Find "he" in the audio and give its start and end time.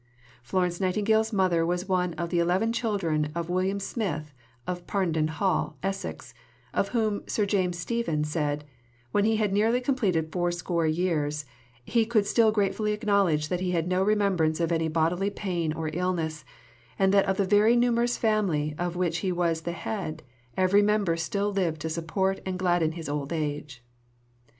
9.25-9.35, 11.85-12.07, 13.59-13.73, 19.19-19.31